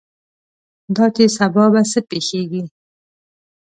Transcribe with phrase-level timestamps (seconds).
[0.95, 2.63] دا چې سبا به څه پېښېږي.